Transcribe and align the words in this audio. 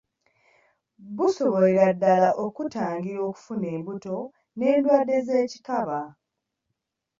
Busobolera 1.17 1.85
ddala 1.95 2.29
okukutangira 2.43 3.19
okufuna 3.29 3.65
embuto 3.75 4.17
n’endwadde 4.57 5.15
z’ekikaba. 5.25 6.01